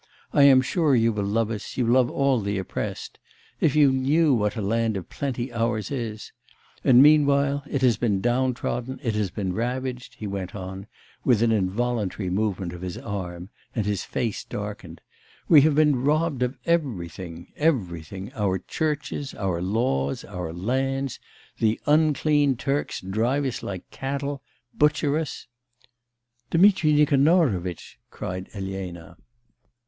[0.33, 3.19] I am sure you will love us, you love all the oppressed.
[3.59, 6.31] If you knew what a land of plenty ours is!
[6.83, 10.87] And, meanwhile, it has been downtrodden, it has been ravaged,' he went on,
[11.23, 15.01] with an involuntary movement of his arm, and his face darkened;
[15.47, 21.19] 'we have been robbed of everything; everything, our churches, our laws, our lands;
[21.59, 24.41] the unclean Turks drive us like cattle,
[24.73, 25.45] butcher us'
[26.49, 29.15] 'Dmitri Nikanorovitch!' cried Elena.